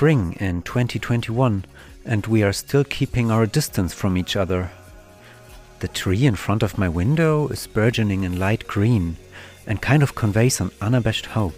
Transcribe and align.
Spring 0.00 0.34
in 0.40 0.62
2021, 0.62 1.62
and 2.06 2.26
we 2.26 2.42
are 2.42 2.54
still 2.54 2.84
keeping 2.84 3.30
our 3.30 3.44
distance 3.44 3.92
from 3.92 4.16
each 4.16 4.34
other. 4.34 4.70
The 5.80 5.88
tree 5.88 6.24
in 6.24 6.36
front 6.36 6.62
of 6.62 6.78
my 6.78 6.88
window 6.88 7.48
is 7.48 7.66
burgeoning 7.66 8.24
in 8.24 8.38
light 8.38 8.66
green 8.66 9.18
and 9.66 9.82
kind 9.82 10.02
of 10.02 10.14
conveys 10.14 10.58
an 10.58 10.70
unabashed 10.80 11.26
hope. 11.26 11.52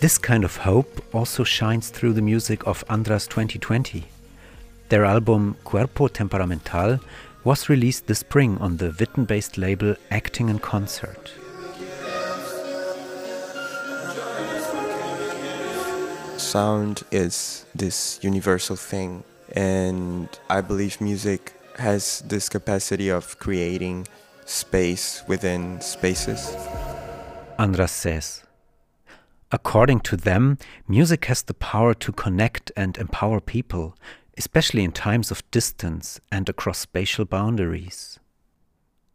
This 0.00 0.18
kind 0.18 0.42
of 0.42 0.56
hope 0.56 1.00
also 1.14 1.44
shines 1.44 1.90
through 1.90 2.14
the 2.14 2.22
music 2.22 2.66
of 2.66 2.82
Andras 2.90 3.28
2020. 3.28 4.06
Their 4.88 5.04
album 5.04 5.56
Cuerpo 5.62 6.08
Temperamental 6.08 6.98
was 7.44 7.68
released 7.68 8.08
this 8.08 8.18
spring 8.18 8.58
on 8.58 8.78
the 8.78 8.90
Witten 8.90 9.28
based 9.28 9.56
label 9.56 9.94
Acting 10.10 10.48
in 10.48 10.58
Concert. 10.58 11.30
Sound 16.46 17.02
is 17.10 17.66
this 17.74 18.20
universal 18.22 18.76
thing, 18.76 19.24
and 19.56 20.28
I 20.48 20.60
believe 20.60 21.00
music 21.00 21.54
has 21.76 22.22
this 22.28 22.48
capacity 22.48 23.08
of 23.08 23.36
creating 23.40 24.06
space 24.44 25.24
within 25.26 25.80
spaces. 25.80 26.54
Andras 27.58 27.90
says. 27.90 28.44
According 29.50 30.00
to 30.02 30.16
them, 30.16 30.58
music 30.86 31.24
has 31.24 31.42
the 31.42 31.52
power 31.52 31.94
to 31.94 32.12
connect 32.12 32.70
and 32.76 32.96
empower 32.96 33.40
people, 33.40 33.96
especially 34.38 34.84
in 34.84 34.92
times 34.92 35.32
of 35.32 35.50
distance 35.50 36.20
and 36.30 36.48
across 36.48 36.78
spatial 36.78 37.24
boundaries. 37.24 38.20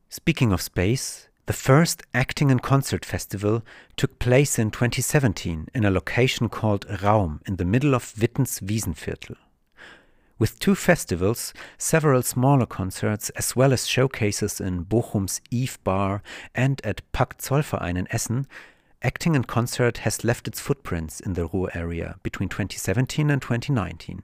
Speaking 0.10 0.52
of 0.52 0.62
space, 0.62 1.30
the 1.48 1.54
first 1.54 2.04
Acting 2.14 2.50
in 2.50 2.60
Concert 2.60 3.04
Festival 3.04 3.64
took 3.98 4.20
place 4.20 4.60
in 4.60 4.70
2017 4.72 5.68
in 5.74 5.86
a 5.86 5.92
location 5.92 6.50
called 6.50 6.86
Raum 7.02 7.42
in 7.48 7.56
the 7.56 7.66
middle 7.66 7.96
of 7.96 8.14
Witten's 8.20 8.60
Wiesenviertel. 8.60 9.36
With 10.38 10.60
two 10.60 10.76
festivals, 10.76 11.54
several 11.78 12.22
smaller 12.24 12.66
concerts, 12.66 13.30
as 13.32 13.56
well 13.56 13.74
as 13.74 13.88
showcases 13.88 14.60
in 14.60 14.86
Bochum's 14.86 15.42
Eve 15.52 15.78
Bar 15.84 16.24
and 16.56 16.82
at 16.84 17.02
Pakt 17.12 17.42
Zollverein 17.42 17.98
in 17.98 18.08
Essen, 18.12 18.48
Acting 19.04 19.34
in 19.36 19.44
Concert 19.44 20.00
has 20.00 20.24
left 20.24 20.48
its 20.48 20.60
footprints 20.60 21.20
in 21.20 21.34
the 21.34 21.48
Ruhr 21.48 21.70
area 21.74 22.18
between 22.22 22.50
2017 22.50 23.32
and 23.32 23.42
2019. 23.42 24.24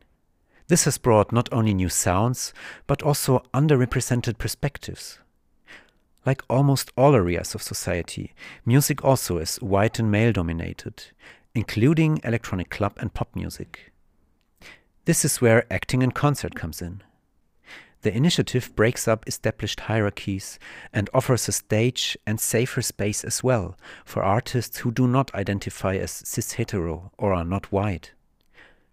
This 0.67 0.85
has 0.85 0.97
brought 0.97 1.31
not 1.31 1.49
only 1.51 1.73
new 1.73 1.89
sounds, 1.89 2.53
but 2.85 3.01
also 3.01 3.43
underrepresented 3.53 4.37
perspectives. 4.37 5.19
Like 6.27 6.43
almost 6.49 6.91
all 6.97 7.15
areas 7.15 7.55
of 7.55 7.63
society, 7.63 8.33
music 8.65 9.01
also 9.01 9.37
is 9.37 9.61
white 9.61 9.97
and 9.97 10.11
male 10.11 10.33
dominated, 10.33 11.05
including 11.55 12.19
electronic 12.21 12.69
club 12.69 12.97
and 12.97 13.13
pop 13.13 13.33
music. 13.33 13.93
This 15.05 15.23
is 15.23 15.39
where 15.39 15.65
acting 15.71 16.01
in 16.01 16.11
concert 16.11 16.53
comes 16.53 16.81
in. 16.81 17.01
The 18.01 18.13
initiative 18.13 18.75
breaks 18.75 19.07
up 19.07 19.25
established 19.25 19.79
hierarchies 19.79 20.59
and 20.91 21.09
offers 21.13 21.47
a 21.47 21.53
stage 21.53 22.17
and 22.27 22.41
safer 22.41 22.81
space 22.81 23.23
as 23.23 23.41
well 23.41 23.77
for 24.03 24.21
artists 24.21 24.79
who 24.79 24.91
do 24.91 25.07
not 25.07 25.33
identify 25.33 25.95
as 25.95 26.11
cis 26.11 26.51
hetero 26.51 27.09
or 27.17 27.33
are 27.33 27.45
not 27.45 27.71
white. 27.71 28.11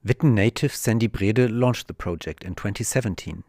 Witten 0.06 0.34
native 0.34 0.72
Sandy 0.72 1.08
Brede 1.08 1.50
launched 1.50 1.88
the 1.88 1.94
project 1.94 2.44
in 2.44 2.54
2017, 2.54 3.42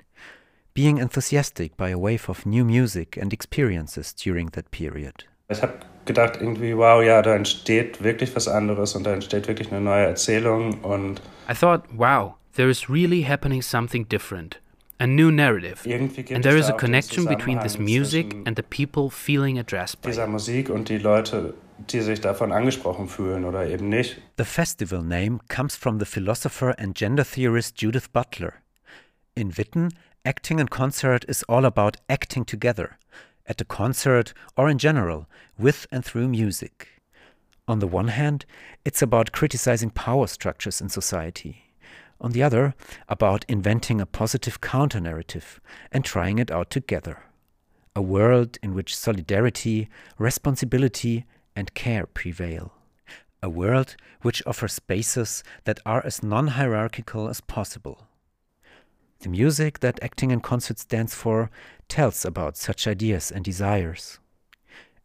being 0.76 0.98
enthusiastic 1.00 1.76
by 1.76 1.90
a 1.90 1.98
wave 1.98 2.30
of 2.30 2.46
new 2.46 2.64
music 2.64 3.18
and 3.18 3.34
experiences 3.34 4.14
during 4.14 4.52
that 4.52 4.70
period. 4.70 5.26
Ich 5.50 5.62
habe 5.62 5.80
gedacht 6.06 6.38
irgendwie, 6.40 6.76
wow, 6.76 7.02
ja, 7.04 7.22
da 7.22 7.36
entsteht 7.36 8.04
wirklich 8.04 8.36
was 8.36 8.48
anderes 8.48 8.96
und 8.96 9.06
da 9.06 9.14
entsteht 9.14 9.48
wirklich 9.48 9.72
eine 9.72 9.82
neue 9.82 10.06
Erzählung 10.06 10.82
und 10.82 11.22
I 11.50 11.54
thought, 11.54 11.84
wow, 11.96 12.36
there 12.56 12.70
is 12.70 12.90
really 12.90 13.24
happening 13.24 13.62
something 13.62 14.08
different. 14.08 14.60
A 15.00 15.08
new 15.08 15.30
narrative. 15.30 15.86
And 15.86 16.42
there 16.44 16.58
is 16.58 16.70
a 16.70 16.74
connection 16.74 17.26
between 17.26 17.60
this 17.60 17.78
music 17.78 18.34
and 18.46 18.56
the 18.56 18.64
people 18.64 19.10
feeling 19.10 19.60
addressed 19.60 20.02
by 20.02 20.10
dieser 20.10 20.24
it. 20.24 20.30
Musik 20.30 20.70
und 20.70 20.88
die 20.88 20.98
Leute, 20.98 21.54
die 21.92 22.00
sich 22.00 22.22
davon 22.22 22.54
angesprochen 22.54 23.10
fühlen 23.10 23.44
oder 23.44 23.68
eben 23.68 23.90
nicht. 23.90 24.22
The 24.38 24.46
festival 24.46 25.04
name 25.04 25.40
comes 25.50 25.76
from 25.76 26.00
the 26.00 26.06
philosopher 26.06 26.76
and 26.80 26.96
gender 26.96 27.26
theorist 27.26 27.82
Judith 27.82 28.10
Butler. 28.14 28.54
In 29.36 29.58
Witten, 29.58 29.90
acting 30.26 30.60
in 30.60 30.68
concert 30.68 31.24
is 31.30 31.44
all 31.44 31.64
about 31.64 31.98
acting 32.10 32.44
together, 32.44 32.98
at 33.46 33.62
a 33.62 33.66
concert 33.66 34.34
or 34.58 34.68
in 34.68 34.80
general, 34.80 35.30
with 35.58 35.86
and 35.92 36.04
through 36.04 36.28
music. 36.28 37.02
On 37.68 37.80
the 37.80 37.88
one 37.88 38.10
hand, 38.10 38.46
it's 38.84 39.02
about 39.02 39.32
criticizing 39.32 39.92
power 39.92 40.28
structures 40.28 40.82
in 40.82 40.90
society. 40.90 41.72
On 42.20 42.32
the 42.32 42.44
other, 42.44 42.74
about 43.08 43.46
inventing 43.48 44.02
a 44.02 44.06
positive 44.06 44.62
counter 44.62 45.00
narrative 45.00 45.60
and 45.92 46.04
trying 46.04 46.40
it 46.40 46.52
out 46.52 46.70
together. 46.70 47.24
A 47.96 48.02
world 48.02 48.58
in 48.64 48.74
which 48.74 48.96
solidarity, 48.96 49.90
responsibility, 50.18 51.26
and 51.56 51.74
care 51.74 52.06
prevail. 52.06 52.74
A 53.42 53.50
world 53.50 53.96
which 54.22 54.42
offers 54.46 54.74
spaces 54.74 55.44
that 55.66 55.80
are 55.86 56.06
as 56.06 56.24
non 56.24 56.48
hierarchical 56.48 57.30
as 57.30 57.42
possible. 57.42 58.08
The 59.26 59.32
music 59.32 59.80
that 59.80 59.98
Acting 60.04 60.30
in 60.30 60.40
Concert 60.40 60.78
stands 60.78 61.16
for 61.16 61.50
tells 61.88 62.26
about 62.26 62.58
such 62.58 62.86
ideas 62.86 63.32
and 63.32 63.44
desires. 63.44 64.20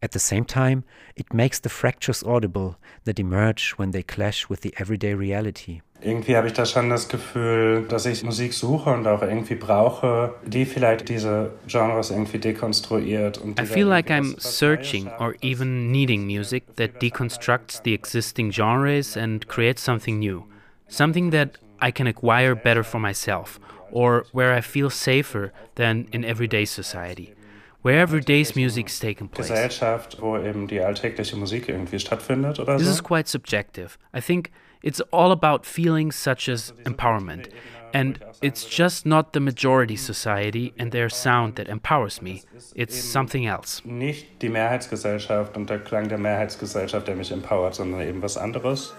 At 0.03 0.11
the 0.11 0.19
same 0.19 0.45
time, 0.45 0.83
it 1.15 1.33
makes 1.33 1.59
the 1.59 1.69
fractures 1.69 2.21
audible 2.23 2.75
that 3.05 3.17
emerge 3.19 3.73
when 3.77 3.89
they 3.91 4.03
clash 4.03 4.47
with 4.47 4.61
the 4.61 4.75
everyday 4.77 5.15
reality. 5.15 5.81
Irgendwie 6.01 6.35
habe 6.35 6.45
ich 6.47 6.53
da 6.53 6.67
schon 6.67 6.91
das 6.91 7.07
Gefühl, 7.09 7.87
dass 7.87 8.05
ich 8.05 8.23
Musik 8.23 8.53
suche 8.53 8.91
und 8.91 9.07
auch 9.07 9.23
irgendwie 9.23 9.55
brauche, 9.55 10.35
die 10.45 10.65
vielleicht 10.65 11.09
diese 11.09 11.53
Genres 11.65 12.11
irgendwie 12.11 12.37
dekonstruiert. 12.37 13.39
Und 13.39 13.59
I 13.59 13.65
feel 13.65 13.87
like 13.87 14.11
I'm 14.11 14.35
was- 14.35 14.45
was 14.45 14.59
searching 14.59 15.07
or 15.19 15.33
even 15.41 15.91
needing 15.91 16.27
music 16.27 16.75
that 16.75 17.01
deconstructs 17.01 17.81
the 17.83 17.95
existing 17.95 18.51
genres 18.51 19.17
and 19.17 19.47
creates 19.47 19.83
something 19.83 20.19
new. 20.19 20.43
Something 20.87 21.31
that 21.31 21.57
I 21.83 21.91
can 21.91 22.05
acquire 22.05 22.53
better 22.53 22.83
for 22.83 22.99
myself, 22.99 23.59
or 23.91 24.25
where 24.31 24.53
I 24.53 24.61
feel 24.61 24.89
safer 24.89 25.51
than 25.75 26.07
in 26.11 26.23
everyday 26.23 26.65
society, 26.65 27.33
where 27.81 27.99
everyday's 27.99 28.55
music's 28.55 28.99
taken 28.99 29.27
place. 29.27 29.49
Gesellschaft, 29.49 30.17
wo 30.21 30.37
eben 30.37 30.67
die 30.67 30.81
alltägliche 30.81 31.35
Musik 31.35 31.69
irgendwie 31.69 31.99
stattfindet 31.99 32.59
oder 32.59 32.77
This 32.77 32.87
is 32.87 33.01
quite 33.01 33.27
subjective. 33.27 33.97
I 34.13 34.21
think 34.21 34.51
it's 34.81 35.01
all 35.11 35.31
about 35.31 35.65
feelings 35.65 36.15
such 36.15 36.49
as 36.49 36.73
empowerment. 36.85 37.49
And 37.93 38.23
it's 38.41 38.65
just 38.65 39.05
not 39.05 39.33
the 39.33 39.39
majority 39.39 39.97
society 39.97 40.73
and 40.79 40.91
their 40.91 41.09
sound 41.09 41.55
that 41.57 41.67
empowers 41.67 42.21
me. 42.21 42.43
It's 42.73 42.95
something 42.97 43.45
else. 43.45 43.81
Nicht 43.85 44.41
die 44.41 44.49
Mehrheitsgesellschaft 44.49 45.57
und 45.57 45.69
der 45.69 45.79
Klang 45.79 46.07
der 46.07 46.17
Mehrheitsgesellschaft, 46.17 47.07
der 47.07 47.15
mich 47.15 47.31
empowert, 47.31 47.75
sondern 47.75 48.01
eben 48.07 48.21
was 48.21 48.37
anderes. 48.37 48.93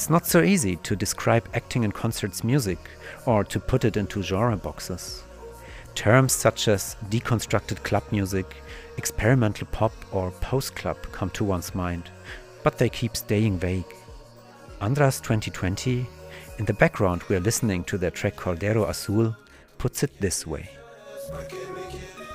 It's 0.00 0.08
not 0.08 0.24
so 0.24 0.40
easy 0.40 0.76
to 0.76 0.96
describe 0.96 1.46
acting 1.52 1.84
in 1.84 1.92
concerts 1.92 2.42
music 2.42 2.78
or 3.26 3.44
to 3.44 3.60
put 3.60 3.84
it 3.84 3.98
into 3.98 4.22
genre 4.22 4.56
boxes. 4.56 5.22
Terms 5.94 6.32
such 6.32 6.68
as 6.68 6.96
deconstructed 7.10 7.82
club 7.82 8.04
music, 8.10 8.56
experimental 8.96 9.66
pop, 9.66 9.92
or 10.10 10.30
post 10.40 10.74
club 10.74 10.96
come 11.12 11.28
to 11.32 11.44
one's 11.44 11.74
mind, 11.74 12.04
but 12.62 12.78
they 12.78 12.88
keep 12.88 13.14
staying 13.14 13.58
vague. 13.58 13.94
Andras 14.80 15.20
2020, 15.20 16.06
in 16.56 16.64
the 16.64 16.72
background 16.72 17.22
we 17.24 17.36
are 17.36 17.40
listening 17.40 17.84
to 17.84 17.98
their 17.98 18.10
track 18.10 18.36
Cordeiro 18.36 18.88
Azul, 18.88 19.36
puts 19.76 20.02
it 20.02 20.18
this 20.18 20.46
way. 20.46 20.70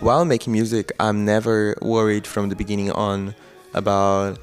While 0.02 0.26
making 0.26 0.54
music, 0.54 0.92
I'm 1.00 1.26
never 1.26 1.76
worried 1.82 2.28
from 2.28 2.50
the 2.50 2.56
beginning 2.56 2.92
on 2.92 3.34
about 3.74 4.38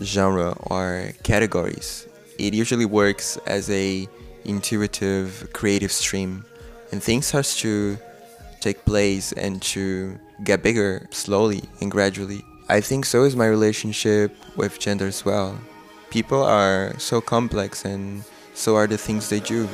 genre 0.00 0.54
or 0.60 1.14
categories. 1.24 2.06
It 2.40 2.54
usually 2.54 2.86
works 2.86 3.36
as 3.46 3.68
a 3.68 4.08
intuitive 4.46 5.50
creative 5.52 5.92
stream 5.92 6.46
and 6.90 7.02
things 7.02 7.26
starts 7.26 7.60
to 7.60 7.98
take 8.60 8.84
place 8.86 9.32
and 9.32 9.60
to 9.60 10.18
get 10.42 10.62
bigger 10.62 11.06
slowly 11.10 11.62
and 11.82 11.90
gradually. 11.90 12.42
I 12.68 12.80
think 12.80 13.04
so 13.04 13.24
is 13.24 13.36
my 13.36 13.46
relationship 13.46 14.34
with 14.56 14.78
gender 14.78 15.06
as 15.06 15.22
well. 15.22 15.58
People 16.08 16.42
are 16.42 16.98
so 16.98 17.20
complex 17.20 17.84
and 17.84 18.24
so 18.54 18.74
are 18.74 18.86
the 18.86 18.96
things 18.96 19.28
they 19.28 19.40
do. 19.40 19.68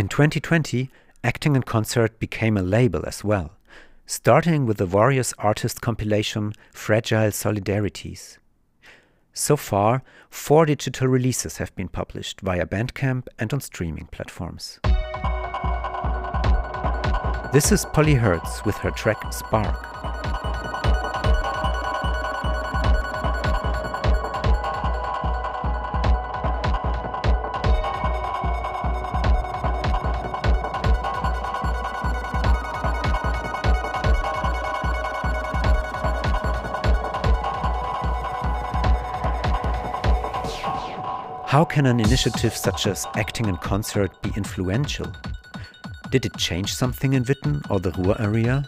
In 0.00 0.08
2020, 0.08 0.88
Acting 1.22 1.56
in 1.56 1.62
Concert 1.62 2.18
became 2.18 2.56
a 2.56 2.62
label 2.62 3.04
as 3.06 3.22
well, 3.22 3.58
starting 4.06 4.64
with 4.64 4.78
the 4.78 4.86
various 4.86 5.34
artist 5.36 5.82
compilation 5.82 6.54
Fragile 6.72 7.30
Solidarities. 7.30 8.38
So 9.34 9.58
far, 9.58 10.02
four 10.30 10.64
digital 10.64 11.06
releases 11.06 11.58
have 11.58 11.76
been 11.76 11.88
published 11.88 12.40
via 12.40 12.64
Bandcamp 12.64 13.26
and 13.38 13.52
on 13.52 13.60
streaming 13.60 14.06
platforms. 14.06 14.80
This 17.52 17.70
is 17.70 17.84
Polly 17.92 18.14
Hertz 18.14 18.64
with 18.64 18.76
her 18.76 18.92
track 18.92 19.30
Spark. 19.34 19.89
How 41.50 41.64
can 41.64 41.86
an 41.86 41.98
initiative 41.98 42.56
such 42.56 42.86
as 42.86 43.08
acting 43.16 43.46
in 43.46 43.56
concert 43.56 44.12
be 44.22 44.30
influential? 44.36 45.12
Did 46.12 46.24
it 46.24 46.36
change 46.36 46.72
something 46.72 47.14
in 47.14 47.24
Witten 47.24 47.68
or 47.68 47.80
the 47.80 47.90
Ruhr 47.90 48.14
area? 48.20 48.62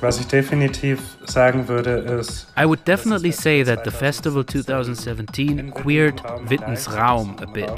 Was 0.00 0.20
ich 0.20 0.28
definitiv 0.28 1.00
sagen 1.26 1.66
würde 1.66 1.90
ist, 2.20 2.46
I 2.56 2.66
would 2.66 2.84
definitely 2.84 3.32
say 3.32 3.64
that 3.64 3.82
the 3.82 3.90
festival 3.90 4.44
2017 4.44 5.72
queered 5.72 6.22
Witten's 6.48 6.86
Raum 6.86 7.36
a 7.42 7.46
bit. 7.46 7.68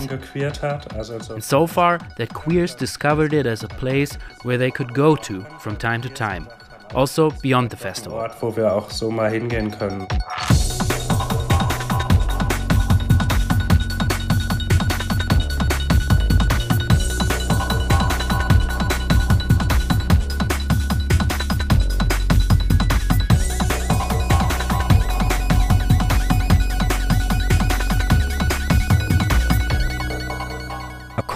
And 1.30 1.42
so 1.42 1.66
far, 1.66 1.98
that 2.18 2.34
queers 2.34 2.74
discovered 2.74 3.32
it 3.32 3.46
as 3.46 3.64
a 3.64 3.68
place 3.68 4.18
where 4.42 4.58
they 4.58 4.70
could 4.70 4.92
go 4.92 5.16
to 5.16 5.46
from 5.60 5.76
time 5.76 6.02
to 6.02 6.10
time, 6.10 6.46
also 6.94 7.30
beyond 7.40 7.70
the 7.70 7.78
festival. 7.78 8.20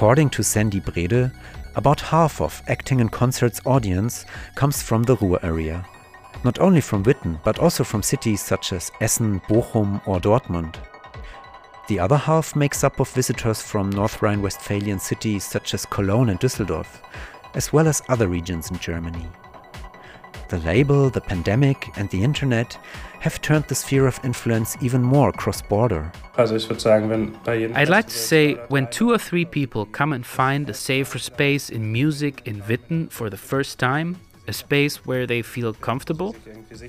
According 0.00 0.30
to 0.30 0.42
Sandy 0.42 0.80
Brede, 0.80 1.30
about 1.74 2.00
half 2.00 2.40
of 2.40 2.62
Acting 2.68 3.00
in 3.00 3.10
Concert's 3.10 3.60
audience 3.66 4.24
comes 4.54 4.82
from 4.82 5.02
the 5.02 5.14
Ruhr 5.16 5.38
area. 5.42 5.84
Not 6.42 6.58
only 6.58 6.80
from 6.80 7.04
Witten, 7.04 7.38
but 7.44 7.58
also 7.58 7.84
from 7.84 8.02
cities 8.02 8.40
such 8.40 8.72
as 8.72 8.90
Essen, 9.02 9.40
Bochum, 9.40 10.00
or 10.06 10.18
Dortmund. 10.18 10.76
The 11.88 11.98
other 11.98 12.16
half 12.16 12.56
makes 12.56 12.82
up 12.82 12.98
of 12.98 13.10
visitors 13.10 13.60
from 13.60 13.90
North 13.90 14.22
Rhine 14.22 14.40
Westphalian 14.40 14.98
cities 14.98 15.44
such 15.44 15.74
as 15.74 15.84
Cologne 15.84 16.30
and 16.30 16.40
Düsseldorf, 16.40 17.02
as 17.52 17.70
well 17.70 17.86
as 17.86 18.00
other 18.08 18.26
regions 18.26 18.70
in 18.70 18.78
Germany. 18.78 19.28
The 20.50 20.58
label, 20.58 21.10
the 21.10 21.20
pandemic, 21.20 21.92
and 21.96 22.10
the 22.10 22.24
internet 22.24 22.76
have 23.20 23.40
turned 23.40 23.68
the 23.68 23.76
sphere 23.76 24.08
of 24.08 24.18
influence 24.24 24.76
even 24.80 25.00
more 25.00 25.30
cross 25.30 25.62
border. 25.62 26.10
I'd 26.36 27.88
like 27.88 28.08
to 28.08 28.18
say 28.18 28.54
when 28.68 28.88
two 28.88 29.12
or 29.12 29.18
three 29.18 29.44
people 29.44 29.86
come 29.86 30.12
and 30.12 30.26
find 30.26 30.68
a 30.68 30.74
safer 30.74 31.20
space 31.20 31.70
in 31.70 31.92
music 31.92 32.42
in 32.46 32.62
Witten 32.62 33.12
for 33.12 33.30
the 33.30 33.36
first 33.36 33.78
time, 33.78 34.16
a 34.48 34.52
space 34.52 35.06
where 35.06 35.24
they 35.24 35.40
feel 35.40 35.72
comfortable, 35.72 36.34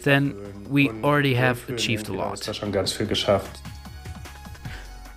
then 0.01 0.35
we 0.67 0.89
already 1.03 1.35
have 1.35 1.69
achieved 1.69 2.09
a 2.09 2.13
lot. 2.13 2.39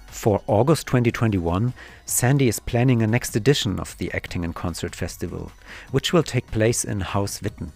For 0.08 0.42
August 0.46 0.86
2021, 0.86 1.72
Sandy 2.04 2.48
is 2.48 2.60
planning 2.60 3.00
a 3.00 3.06
next 3.06 3.34
edition 3.36 3.80
of 3.80 3.96
the 3.96 4.12
Acting 4.12 4.44
in 4.44 4.52
Concert 4.52 4.94
Festival, 4.94 5.50
which 5.92 6.12
will 6.12 6.22
take 6.22 6.46
place 6.50 6.84
in 6.84 7.00
Haus 7.00 7.40
Witten. 7.40 7.72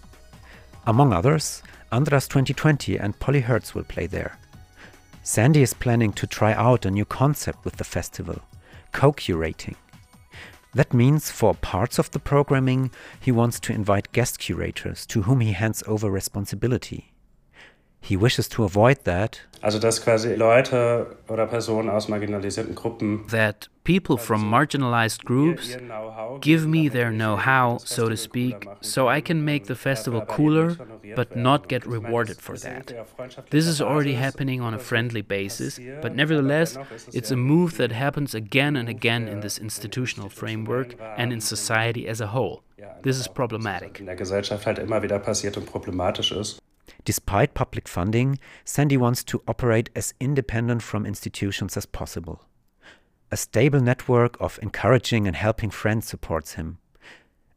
Among 0.89 1.13
others, 1.13 1.61
Andras 1.91 2.27
2020 2.27 2.97
and 2.97 3.19
Polly 3.19 3.41
Hertz 3.41 3.75
will 3.75 3.83
play 3.83 4.07
there. 4.07 4.39
Sandy 5.21 5.61
is 5.61 5.75
planning 5.75 6.11
to 6.13 6.25
try 6.25 6.51
out 6.53 6.83
a 6.83 6.89
new 6.89 7.05
concept 7.05 7.63
with 7.63 7.75
the 7.75 7.83
festival 7.83 8.41
co 8.91 9.13
curating. 9.13 9.75
That 10.73 10.91
means 10.91 11.29
for 11.29 11.53
parts 11.53 11.99
of 11.99 12.09
the 12.09 12.17
programming, 12.17 12.89
he 13.19 13.31
wants 13.31 13.59
to 13.59 13.71
invite 13.71 14.13
guest 14.13 14.39
curators 14.39 15.05
to 15.05 15.21
whom 15.21 15.41
he 15.41 15.51
hands 15.51 15.83
over 15.85 16.09
responsibility. 16.09 17.11
He 18.01 18.15
wishes 18.19 18.49
to 18.49 18.63
avoid 18.63 19.03
that. 19.03 19.41
Also 19.61 19.77
dass 19.77 20.01
quasi 20.01 20.35
Leute 20.35 21.17
oder 21.27 21.45
Personen 21.45 21.89
aus 21.89 22.07
marginalisierten 22.07 22.75
Gruppen 22.75 23.27
that 23.27 23.69
people 23.83 24.17
from 24.17 24.49
marginalized 24.49 25.25
groups 25.25 25.75
give 26.39 26.65
me 26.65 26.87
their 26.89 27.11
know-how, 27.11 27.77
so 27.83 28.07
to 28.07 28.15
speak, 28.15 28.65
so 28.79 29.09
I 29.09 29.19
can 29.19 29.43
make 29.43 29.65
the 29.65 29.75
festival 29.75 30.21
cooler 30.21 30.77
but 31.13 31.35
not 31.35 31.67
get 31.67 31.85
rewarded 31.85 32.39
for 32.39 32.57
that. 32.59 32.93
This 33.49 33.67
is 33.67 33.81
already 33.81 34.13
happening 34.13 34.61
on 34.61 34.73
a 34.73 34.79
friendly 34.79 35.21
basis, 35.21 35.77
but 36.01 36.15
nevertheless, 36.15 36.77
it's 37.11 37.31
a 37.31 37.35
move 37.35 37.75
that 37.77 37.91
happens 37.91 38.33
again 38.33 38.77
and 38.77 38.87
again 38.87 39.27
in 39.27 39.41
this 39.41 39.57
institutional 39.59 40.29
framework 40.29 40.95
and 41.17 41.33
in 41.33 41.41
society 41.41 42.07
as 42.07 42.21
a 42.21 42.27
whole. 42.27 42.61
This 43.03 43.17
is 43.19 43.27
problematic. 43.27 43.99
in 43.99 44.05
der 44.05 44.15
Gesellschaft 44.15 44.65
halt 44.65 44.79
immer 44.79 45.01
wieder 45.03 45.19
passiert 45.19 45.57
und 45.57 45.65
problematisch 45.65 46.31
ist. 46.31 46.59
Despite 47.05 47.53
public 47.53 47.87
funding, 47.87 48.39
Sandy 48.65 48.97
wants 48.97 49.23
to 49.25 49.41
operate 49.47 49.89
as 49.95 50.13
independent 50.19 50.83
from 50.83 51.05
institutions 51.05 51.77
as 51.77 51.85
possible. 51.85 52.41
A 53.31 53.37
stable 53.37 53.81
network 53.81 54.37
of 54.39 54.59
encouraging 54.61 55.27
and 55.27 55.35
helping 55.35 55.69
friends 55.69 56.07
supports 56.07 56.53
him. 56.53 56.79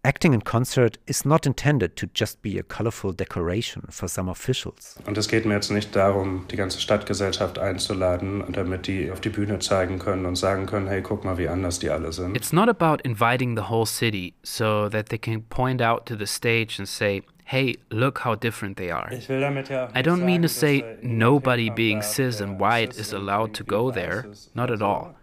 Acting 0.04 0.34
in 0.34 0.40
concert 0.40 0.98
is 1.06 1.24
not 1.24 1.46
intended 1.46 1.94
to 1.94 2.08
just 2.12 2.42
be 2.42 2.58
a 2.58 2.64
colorful 2.64 3.12
decoration 3.12 3.82
for 3.88 4.08
some 4.08 4.28
officials. 4.28 4.96
Und 5.06 5.16
es 5.16 5.28
geht 5.28 5.46
mir 5.46 5.54
jetzt 5.54 5.70
nicht 5.70 5.94
darum, 5.94 6.44
die 6.50 6.56
ganze 6.56 6.80
Stadtgesellschaft 6.80 7.60
einzuladen, 7.60 8.42
damit 8.50 8.88
die 8.88 9.12
auf 9.12 9.20
die 9.20 9.28
Bühne 9.28 9.60
zeigen 9.60 10.00
können 10.00 10.26
und 10.26 10.34
sagen 10.34 10.66
können, 10.66 10.88
hey, 10.88 11.02
guck 11.02 11.24
mal, 11.24 11.38
wie 11.38 11.46
anders 11.46 11.78
die 11.78 11.88
alle 11.88 12.12
sind. 12.12 12.36
It's 12.36 12.52
not 12.52 12.68
about 12.68 13.00
inviting 13.04 13.56
the 13.56 13.70
whole 13.70 13.86
city 13.86 14.34
so 14.42 14.88
that 14.88 15.08
they 15.10 15.18
can 15.18 15.44
point 15.44 15.80
out 15.80 16.04
to 16.06 16.16
the 16.16 16.26
stage 16.26 16.80
and 16.80 16.88
say, 16.88 17.22
hey, 17.44 17.76
look 17.90 18.18
how 18.20 18.34
different 18.34 18.76
they 18.76 18.90
are. 18.90 19.08
Ich 19.12 19.28
will 19.28 19.40
damit 19.40 19.68
ja 19.68 19.88
I 19.94 20.02
don't 20.02 20.24
mean 20.24 20.42
to 20.42 20.48
say 20.48 20.96
nobody 21.02 21.70
being 21.70 22.02
cis 22.02 22.40
and 22.40 22.58
white 22.58 22.96
is 22.96 23.12
allowed 23.12 23.54
to 23.54 23.64
go 23.64 23.90
there, 23.90 24.26
not 24.54 24.70
at 24.70 24.82
all. 24.82 25.14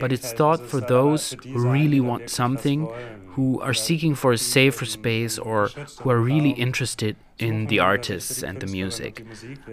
But 0.00 0.12
it's 0.12 0.32
thought 0.32 0.60
for 0.60 0.80
those 0.80 1.36
who 1.44 1.58
really 1.58 2.00
want 2.00 2.28
something, 2.28 2.88
who 3.34 3.60
are 3.60 3.74
seeking 3.74 4.14
for 4.16 4.32
a 4.32 4.38
safer 4.38 4.84
space, 4.84 5.38
or 5.38 5.68
who 6.00 6.10
are 6.10 6.18
really 6.18 6.50
interested 6.50 7.16
in 7.38 7.66
the 7.66 7.78
artists 7.78 8.42
and 8.42 8.60
the 8.60 8.66
music. 8.66 9.24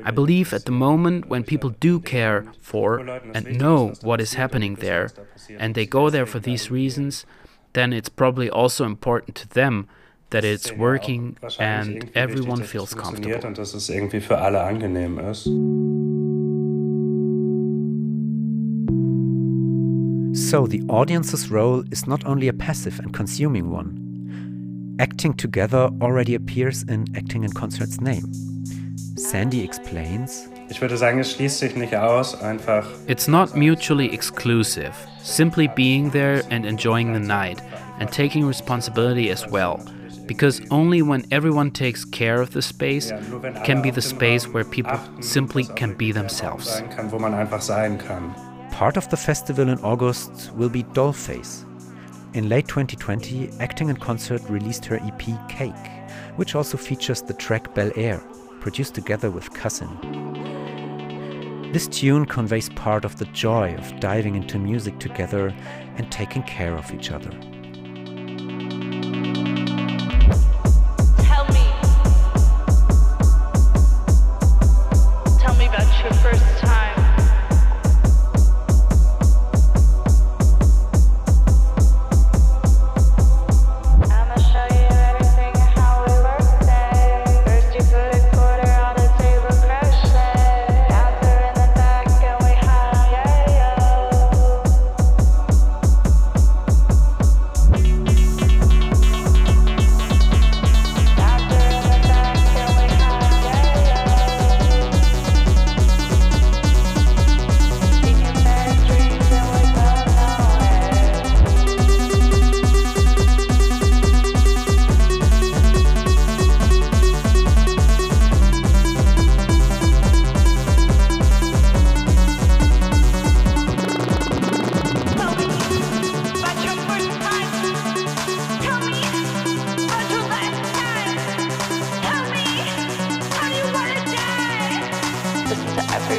I 0.04 0.12
believe 0.12 0.54
at 0.54 0.66
the 0.66 0.72
moment 0.72 1.30
when 1.30 1.44
people 1.44 1.72
do 1.80 2.00
care 2.00 2.46
for 2.62 3.00
and 3.34 3.58
know 3.58 3.94
what 4.02 4.22
is 4.22 4.36
happening 4.36 4.76
there, 4.76 5.10
and 5.58 5.74
they 5.74 5.86
go 5.86 6.10
there 6.10 6.28
for 6.28 6.40
these 6.40 6.70
reasons, 6.70 7.26
then 7.74 7.94
it's 7.94 8.10
probably 8.10 8.50
also 8.50 8.86
important 8.86 9.36
to 9.38 9.48
them 9.48 9.88
that 10.32 10.44
it's 10.44 10.72
working 10.74 11.38
and 11.60 12.10
everyone 12.16 12.64
feels 12.64 12.96
comfortable. 12.96 13.48
Und 13.48 13.58
dass 13.58 13.74
es 13.74 13.90
irgendwie 13.90 14.22
für 14.22 14.40
alle 14.40 14.62
angenehm 14.62 15.20
ist. 15.20 15.46
So 20.34 20.66
the 20.66 20.84
audience's 20.90 21.52
role 21.52 21.84
is 21.92 22.08
not 22.08 22.26
only 22.26 22.48
a 22.48 22.54
passive 22.54 23.00
and 23.00 23.14
consuming 23.14 23.70
one. 23.70 23.98
Acting 25.00 25.34
together 25.36 25.90
already 26.02 26.36
appears 26.36 26.84
in 26.84 27.06
Acting 27.16 27.44
in 27.44 27.52
Concert's 27.52 28.00
name. 28.00 28.24
Sandy 29.16 29.64
explains 29.64 30.50
Ich 30.70 30.82
würde 30.82 30.96
sagen, 30.96 31.20
es 31.20 31.34
schließt 31.34 31.60
sich 31.60 31.76
nicht 31.76 31.96
aus, 31.96 32.34
einfach 32.42 32.88
It's 33.08 33.28
not 33.28 33.56
mutually 33.56 34.14
exclusive, 34.14 34.94
simply 35.22 35.68
being 35.68 36.10
there 36.12 36.44
and 36.50 36.66
enjoying 36.66 37.14
the 37.14 37.20
night 37.20 37.62
and 38.00 38.10
taking 38.10 38.48
responsibility 38.48 39.30
as 39.32 39.46
well. 39.52 39.80
Because 40.28 40.62
only 40.72 41.01
when 41.01 41.25
everyone 41.32 41.72
takes 41.72 42.06
care 42.06 42.42
of 42.42 42.51
the 42.51 42.62
space 42.62 43.12
can 43.63 43.82
be 43.82 43.92
the 43.92 44.01
space 44.01 44.48
where 44.48 44.63
people 44.63 45.00
simply 45.20 45.66
can 45.66 45.94
be 45.94 46.12
themselves. 46.12 46.68
sein 46.70 46.90
kann, 46.90 47.12
wo 47.12 47.20
man 47.20 47.34
einfach 47.34 47.62
sein 47.62 47.98
kann. 47.98 48.34
part 48.72 48.98
of 48.98 49.10
the 49.10 49.18
festival 49.18 49.70
in 49.70 49.78
August 49.80 50.51
will 50.56 50.70
be 50.70 50.84
Dollface. 50.84 51.66
In 52.34 52.50
late 52.50 52.68
2020, 52.68 53.51
Acting 53.60 53.90
in 53.90 53.98
Concert 53.98 54.42
released 54.50 54.86
her 54.86 54.98
EP 55.04 55.50
Cake, 55.50 55.92
which 56.38 56.56
also 56.56 56.78
features 56.78 57.22
the 57.22 57.34
track 57.34 57.75
Bel 57.75 57.92
Air, 57.96 58.24
produced 58.60 58.96
together 58.96 59.30
with 59.30 59.54
Cousin. 59.54 59.90
This 61.74 61.88
tune 61.88 62.25
conveys 62.25 62.70
part 62.70 63.06
of 63.06 63.18
the 63.18 63.25
joy 63.25 63.75
of 63.75 64.00
diving 64.00 64.36
into 64.36 64.58
music 64.58 64.98
together 65.00 65.54
and 65.98 66.12
taking 66.12 66.44
care 66.44 66.75
of 66.75 66.92
each 66.94 67.12
other. 67.12 67.32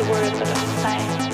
Every 0.02 0.10
word 0.10 0.34
that 0.34 0.48
I'm 0.48 1.18
saying. 1.18 1.31